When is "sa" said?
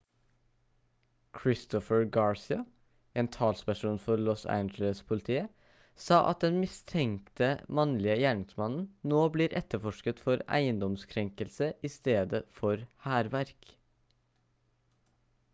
6.05-6.17